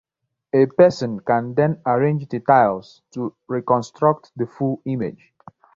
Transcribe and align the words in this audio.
A 0.51 0.65
person 0.65 1.19
can 1.19 1.53
then 1.53 1.79
arrange 1.85 2.27
the 2.29 2.39
tiles 2.39 3.03
to 3.11 3.35
reconstruct 3.47 4.31
the 4.35 4.47
full 4.47 4.81
image. 4.85 5.31